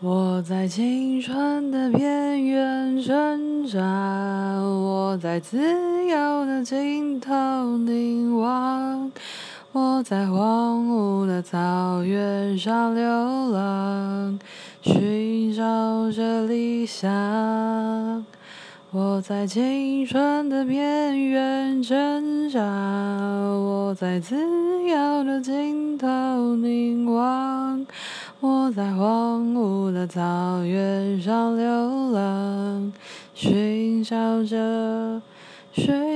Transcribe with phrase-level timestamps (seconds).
[0.00, 5.56] 我在青春的边缘挣扎，我在自
[6.06, 7.32] 由的尽头
[7.78, 9.10] 凝望，
[9.72, 13.02] 我在荒芜的草原上流
[13.52, 14.38] 浪，
[14.82, 15.62] 寻找
[16.10, 18.26] 着理想。
[18.90, 26.06] 我在青春的边缘挣扎，我在自由的尽头
[26.56, 27.84] 凝望，
[28.46, 32.92] 我在荒芜的草原上流浪，
[33.34, 35.22] 寻找着，
[35.72, 36.13] 水